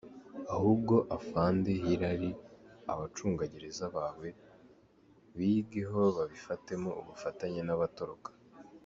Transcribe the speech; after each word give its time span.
Ahubwo 0.55 0.95
Afande 1.17 1.69
Hirary 1.83 2.29
abacunga 2.91 3.43
gereza 3.53 3.85
bawe 3.95 4.27
bigeho 5.37 5.97
kuko 6.05 6.15
babifitemo 6.17 6.89
ubufatanye 6.99 7.61
nabatoroka. 7.67 8.29